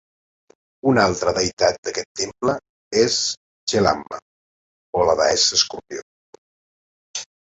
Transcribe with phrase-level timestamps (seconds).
[0.91, 2.55] Una altra deïtat d"aquest temple
[3.01, 3.17] es
[3.75, 4.21] Chelamma
[4.99, 6.07] o la deessa escorpió.